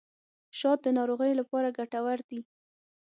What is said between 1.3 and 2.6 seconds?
لپاره ګټور دي.